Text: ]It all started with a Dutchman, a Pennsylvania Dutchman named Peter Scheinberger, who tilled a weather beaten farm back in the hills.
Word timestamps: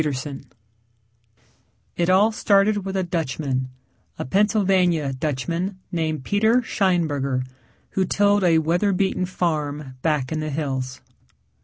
]It 1.95 2.09
all 2.09 2.31
started 2.31 2.83
with 2.85 2.97
a 2.97 3.03
Dutchman, 3.03 3.69
a 4.17 4.25
Pennsylvania 4.25 5.13
Dutchman 5.13 5.77
named 5.91 6.23
Peter 6.25 6.63
Scheinberger, 6.63 7.45
who 7.91 8.05
tilled 8.05 8.43
a 8.43 8.57
weather 8.57 8.93
beaten 8.93 9.27
farm 9.27 9.97
back 10.01 10.31
in 10.31 10.39
the 10.39 10.49
hills. 10.49 11.01